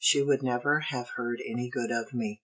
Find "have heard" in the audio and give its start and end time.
0.79-1.43